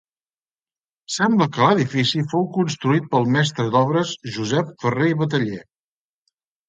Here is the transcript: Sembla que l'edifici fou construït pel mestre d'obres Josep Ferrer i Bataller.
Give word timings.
Sembla 1.15 1.47
que 1.57 1.67
l'edifici 1.67 2.23
fou 2.33 2.47
construït 2.55 3.05
pel 3.11 3.29
mestre 3.35 3.67
d'obres 3.77 4.15
Josep 4.39 4.73
Ferrer 4.85 5.11
i 5.15 5.19
Bataller. 5.21 5.65